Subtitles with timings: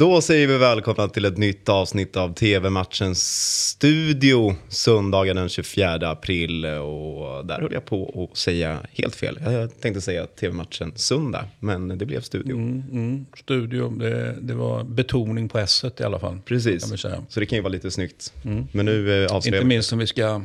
[0.00, 3.22] Då säger vi välkomna till ett nytt avsnitt av TV-matchens
[3.68, 6.64] studio söndagen den 24 april.
[6.64, 9.38] Och där höll jag på att säga helt fel.
[9.44, 12.56] Jag tänkte säga TV-matchen söndag, men det blev studio.
[12.56, 16.38] Mm, mm, studio, det, det var betoning på s i alla fall.
[16.44, 18.32] Precis, så det kan ju vara lite snyggt.
[18.72, 20.42] Men nu eh, Inte minst om vi ska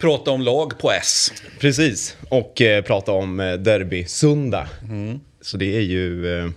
[0.00, 1.32] prata om lag på S.
[1.60, 4.68] Precis, och eh, prata om eh, derby söndag.
[5.40, 6.50] Så det är ju, eh,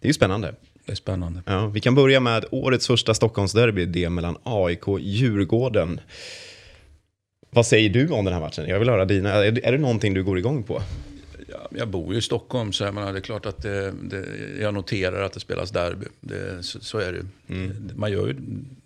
[0.00, 0.54] det är ju spännande.
[0.86, 1.42] Det är spännande.
[1.46, 6.00] Ja, vi kan börja med årets första Stockholmsderby, det mellan AIK och Djurgården.
[7.50, 8.68] Vad säger du om den här matchen?
[8.68, 9.30] Jag vill höra dina.
[9.30, 10.82] Är det, är det någonting du går igång på?
[11.48, 14.24] Ja, jag bor ju i Stockholm så jag menar, det är klart att det, det,
[14.60, 16.06] jag noterar att det spelas derby.
[16.20, 17.22] Det, så, så är det.
[17.46, 18.36] Det- Man, gör ju.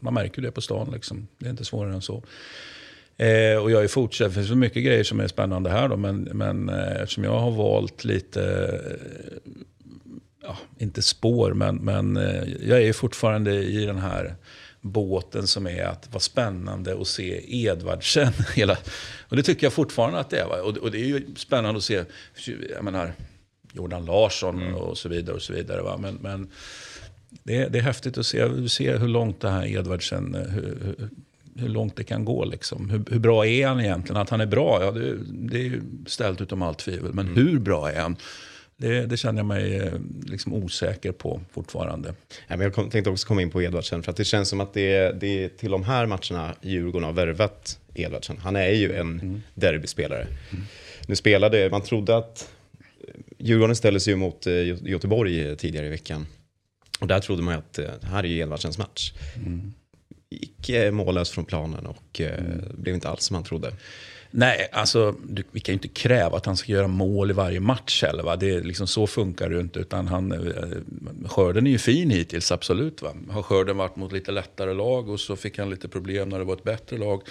[0.01, 1.27] man märker ju det på stan liksom.
[1.39, 2.23] Det är inte svårare än så.
[3.19, 5.97] Eh, och jag är fortsatt, det finns så mycket grejer som är spännande här då,
[5.97, 8.71] men, men eh, eftersom jag har valt lite,
[10.79, 14.35] inte spår, men, men eh, jag är fortfarande i den här
[14.81, 18.33] båten som är att vara spännande att se Edvardsen.
[18.55, 18.77] Hela,
[19.29, 20.65] och det tycker jag fortfarande att det är.
[20.65, 22.05] Och, och det är ju spännande att se,
[22.75, 23.13] jag menar,
[23.73, 25.37] Jordan Larsson och så vidare.
[25.37, 25.97] och så vidare va?
[25.97, 26.51] Men, men
[27.43, 30.79] det, är, det är häftigt att se, se hur långt det här Edvardsen, eh, hur,
[30.83, 31.09] hur,
[31.57, 32.45] hur långt det kan gå.
[32.45, 32.91] Liksom.
[32.91, 34.23] Hur, hur bra är han egentligen?
[34.23, 37.13] Att han är bra, ja, det, det är ju ställt utom allt tvivel.
[37.13, 38.17] Men hur bra är han?
[38.79, 39.93] Det, det känner jag mig eh,
[40.27, 42.15] liksom osäker på fortfarande.
[42.49, 44.61] Ja, men jag kom, tänkte också komma in på Edvardsen, för att det känns som
[44.61, 48.39] att det är, det till de här matcherna Djurgården har värvat Edvardsen.
[48.39, 50.27] Han är ju en derbyspelare.
[51.07, 52.51] Nu spelade, man trodde att
[53.39, 56.27] Djurgården ställde sig mot eh, Gö- Göteborg eh, tidigare i veckan.
[57.01, 59.13] Och där trodde man ju att eh, det här är ju Edvardsens match.
[60.31, 63.73] Gick eh, mållös från planen och eh, blev inte alls som man trodde.
[64.31, 67.61] Nej, alltså du, vi kan ju inte kräva att han ska göra mål i varje
[67.61, 68.23] match heller.
[68.23, 68.37] Va?
[68.37, 69.81] Det är liksom, så funkar det ju inte.
[69.81, 73.03] Utan han, eh, skörden är ju fin hittills, absolut.
[73.03, 73.15] Va?
[73.31, 76.45] Har skörden varit mot lite lättare lag och så fick han lite problem när det
[76.45, 77.23] var ett bättre lag.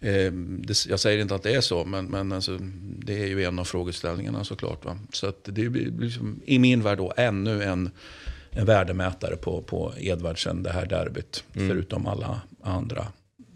[0.00, 2.58] Eh, det, jag säger inte att det är så, men, men alltså,
[2.98, 4.84] det är ju en av frågeställningarna såklart.
[4.84, 4.98] Va?
[5.12, 7.90] Så att det blir liksom, i min värld då ännu en,
[8.50, 11.44] en värdemätare på, på Edvardsen, det här derbyt.
[11.52, 13.06] Förutom alla andra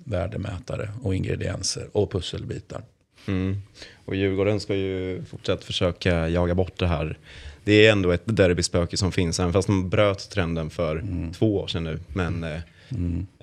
[0.05, 2.83] värdemätare och ingredienser och pusselbitar.
[3.27, 3.63] Mm.
[4.05, 7.19] Och Djurgården ska ju fortsatt försöka jaga bort det här.
[7.65, 11.05] Det är ändå ett derbyspöke som finns, även fast de bröt trenden för
[11.35, 11.99] två år sedan nu.
[12.09, 12.61] Men eh,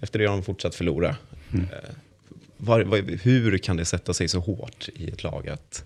[0.01, 1.15] efter det har de fortsatt förlora.
[1.53, 1.89] Eh,
[2.57, 5.85] var, var, hur kan det sätta sig så hårt i ett lag att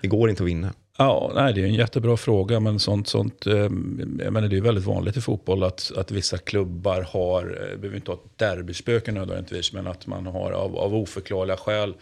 [0.00, 0.72] det går inte att vinna?
[0.98, 4.60] Ja, nej, det är en jättebra fråga, men sånt, sånt, ehm, jag menar, det är
[4.60, 8.38] väldigt vanligt i fotboll att, att vissa klubbar har, eh, vi behöver inte ha ett
[8.38, 11.94] derbyspöke nödvändigtvis, men att man har av, av oförklarliga skäl,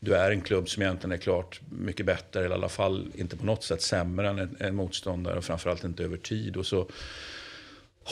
[0.00, 3.36] du är en klubb som egentligen är klart mycket bättre, eller i alla fall inte
[3.36, 6.56] på något sätt sämre än en, en motståndare, och framförallt inte över tid.
[6.56, 6.86] Och så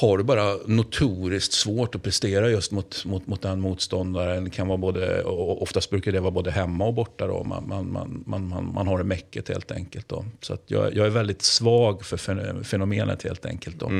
[0.01, 4.45] har du bara notoriskt svårt att prestera just mot, mot, mot den motståndaren.
[4.45, 7.27] Det kan vara både, oftast brukar det vara både hemma och borta.
[7.27, 7.45] Då.
[7.45, 10.09] Man, man, man, man, man, har det mäcket helt enkelt.
[10.09, 10.25] Då.
[10.41, 13.79] Så att jag, jag är väldigt svag för fen- fenomenet helt enkelt.
[13.81, 13.91] Då.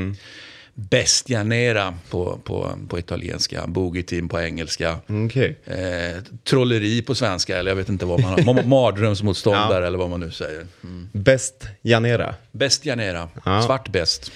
[0.75, 4.97] Bestianera på, på, på italienska, boogie team på engelska.
[5.27, 5.59] Okej.
[5.65, 8.39] Eh, trolleri på svenska, eller jag vet inte vad man har.
[8.39, 9.87] Ma- Mardrömsmotståndare Ja.
[9.87, 10.67] eller vad man nu säger.
[10.85, 11.09] Mm.
[11.13, 12.35] Bäst Janera.
[12.53, 13.63] Bestianera, Ja.
[13.63, 14.33] svart bäst.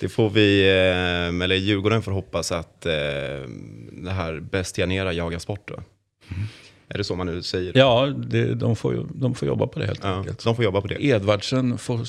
[0.00, 2.92] Det får vi, eh, eller Djurgården får hoppas att eh,
[3.92, 5.82] det här Bäst Janera jagas bort då.
[6.88, 7.72] Är det så man nu säger?
[7.78, 10.44] Ja, det, de, får, de får jobba på det helt Ja, enkelt.
[10.44, 11.04] de får jobba på det.
[11.04, 12.08] Edvardsen får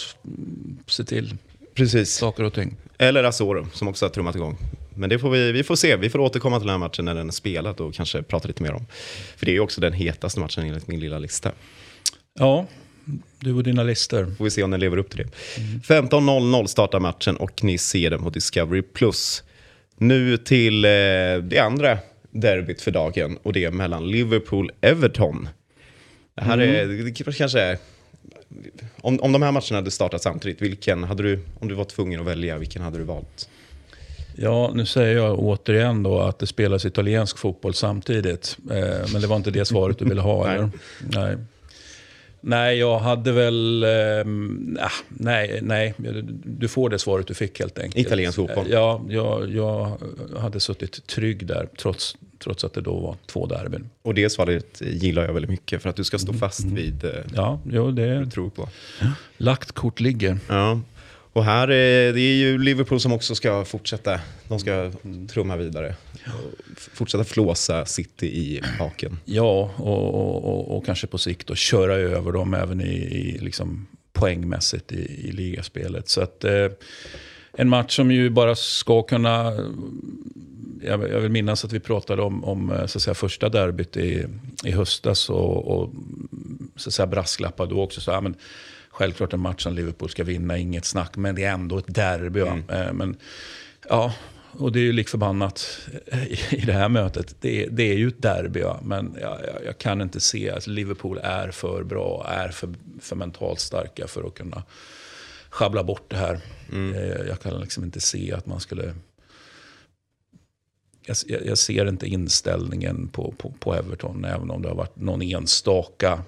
[0.88, 1.36] se till
[1.74, 2.14] Precis.
[2.14, 2.76] saker och ting.
[2.98, 4.58] Eller Asoro som också har trummat igång.
[4.96, 5.96] Men det får vi, vi får se.
[5.96, 8.64] Vi får återkomma till den här matchen när den är spelad och kanske prata lite
[8.64, 8.86] mer om.
[9.38, 11.52] För det är ju också den hetaste matchen enligt min lilla lista.
[12.40, 12.66] Ja,
[13.40, 14.36] du och dina listor.
[14.38, 15.30] Får vi se om den lever upp till det.
[15.94, 18.84] 15.00 startar matchen och ni ser den på Discovery+.
[19.98, 20.90] Nu till eh,
[21.44, 21.98] det andra
[22.32, 25.48] derbyt för dagen och det är mellan Liverpool-Everton.
[26.36, 27.78] Det här är, det kanske är...
[29.02, 32.20] Om, om de här matcherna hade startat samtidigt, vilken hade du, om du var tvungen
[32.20, 33.50] att välja, vilken hade du valt?
[34.36, 38.58] Ja, nu säger jag återigen då att det spelas italiensk fotboll samtidigt.
[38.72, 40.62] Eh, men det var inte det svaret du ville ha, eller?
[40.62, 40.72] Nej.
[41.00, 41.38] Nej,
[42.78, 43.84] jag hade väl...
[43.84, 43.90] Eh,
[45.08, 45.94] nej, nej,
[46.46, 48.06] du får det svaret du fick helt enkelt.
[48.08, 48.66] Italiensk fotboll.
[48.66, 49.98] Eh, Ja, jag, jag
[50.40, 53.90] hade suttit trygg där, trots, trots att det då var två derbyn.
[54.02, 57.12] Och det svaret gillar jag väldigt mycket för att du ska stå fast vid eh,
[57.36, 58.70] Ja, jo, det du tror på.
[59.38, 60.38] lagt kort ligger.
[60.50, 60.80] Ja.
[61.34, 64.20] Och här är det är ju Liverpool som också ska fortsätta.
[64.48, 64.92] De ska
[65.30, 65.96] trumma vidare.
[66.78, 69.20] F- Fortsätta flåsa City i haken.
[69.26, 73.38] Ja, och, och, och, och kanske på sikt då köra över dem även i, i
[73.42, 76.10] liksom poängmässigt i, i ligaspelet.
[76.10, 76.68] Så att, eh,
[77.54, 79.54] en match som ju bara ska kunna...
[80.84, 83.98] Jag, jag vill minnas att vi pratade om, om eh, så att säga, första derbyt
[83.98, 84.26] i,
[84.66, 85.90] i höstas och, och
[86.76, 88.02] så att säga, brasklappar då också.
[88.02, 88.36] Så, ja, men,
[89.02, 92.40] självklart en match som Liverpool ska vinna, inget snack, men det är ändå ett derby.
[92.40, 92.70] Mm.
[92.70, 93.18] Eh, men,
[93.90, 94.14] ja,
[94.52, 95.80] och det är ju lik förbannat
[96.50, 97.36] i det här mötet.
[97.40, 98.80] Det är, det är ju ett derby, ja.
[98.84, 103.16] men jag, jag, jag, kan inte se att Liverpool är för bra, är för, för
[103.16, 104.64] mentalt starka för att kunna
[105.50, 106.40] schabbla bort det här.
[106.72, 107.08] Mm.
[107.08, 108.94] Jag, jag, kan liksom inte se att man skulle...
[111.28, 116.12] Jag, ser inte inställningen på, på, på, Everton, även om det har varit någon enstaka
[116.12, 116.20] eh,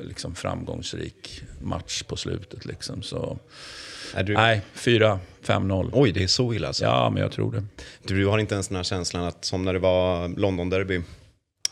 [0.00, 2.64] liksom framgångsrik match på slutet.
[2.64, 3.02] Liksom.
[3.02, 3.38] Så,
[4.24, 4.34] du...
[4.34, 5.90] Nej, 4-5-0.
[5.92, 6.84] Oj, det är så illa alltså?
[6.84, 7.64] Ja, men jag tror det.
[8.14, 11.02] Du har inte ens den här känslan att, som när det var London-derby,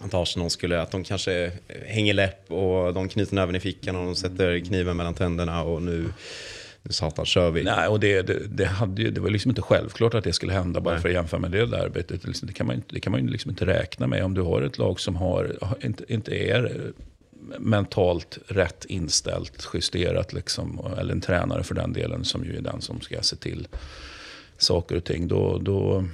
[0.00, 1.52] att Arsenal skulle, att de kanske
[1.86, 5.82] hänger läpp och de knyter näven i fickan och de sätter kniven mellan tänderna och
[5.82, 6.12] nu
[6.82, 7.64] nu satan kör vi.
[7.64, 10.52] Nej, och det, det, det, hade ju, det var liksom inte självklart att det skulle
[10.52, 11.02] hända bara Nej.
[11.02, 12.22] för att jämföra med det arbetet.
[12.42, 14.78] Det kan man, det kan man ju liksom inte räkna med om du har ett
[14.78, 16.92] lag som har, inte, inte är
[17.58, 22.80] mentalt rätt inställt, justerat, liksom, eller en tränare för den delen som ju är den
[22.80, 23.68] som ska se till
[24.58, 25.28] saker och ting.
[25.28, 26.04] Då, då,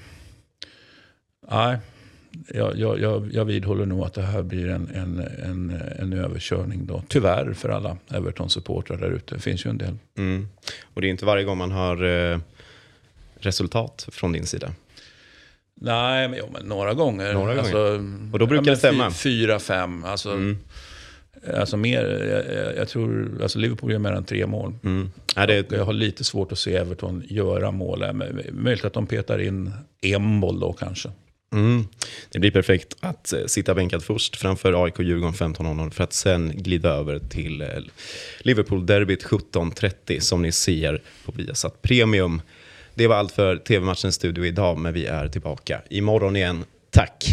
[1.51, 1.79] nej,
[2.49, 6.87] jag, jag, jag vidhåller nog att det här blir en, en, en, en överkörning.
[6.87, 7.03] Då.
[7.09, 9.35] Tyvärr för alla Everton-supportrar där ute.
[9.35, 9.97] Det finns ju en del.
[10.19, 10.49] Mm.
[10.95, 12.39] Och det är inte varje gång man har eh,
[13.39, 14.73] resultat från din sida.
[15.75, 17.33] Nej, men, jo, men några gånger.
[17.33, 17.59] Några gånger.
[17.59, 19.11] Alltså, och då brukar ja, det stämma?
[19.11, 20.05] Fyra, fem.
[20.05, 20.59] Alltså, mm.
[21.55, 24.75] Alltså mer, jag, jag, tror, alltså Liverpool gör mer än tre mål.
[24.85, 25.11] Mm.
[25.37, 25.73] Ja, det...
[25.73, 28.05] Jag har lite svårt att se Everton göra mål.
[28.53, 31.09] Möjligt att de petar in en mål då kanske.
[31.55, 31.87] Mm.
[32.31, 36.53] Det blir perfekt att eh, sitta bänkad först framför AIK Djurgården 15.00 för att sen
[36.55, 37.69] glida över till eh,
[38.41, 42.43] Liverpool-derbyt 17.30 som ni ser på Viasat Premium.
[42.95, 46.65] Det var allt för TV-matchens studio idag, men vi är tillbaka imorgon igen.
[46.91, 47.25] Tack!